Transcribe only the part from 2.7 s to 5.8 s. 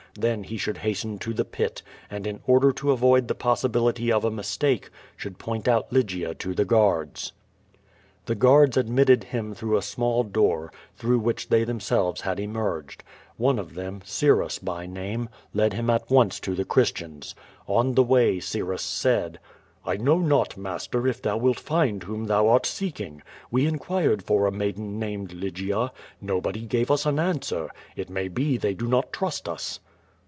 to avoid the possibility of a mistake, should point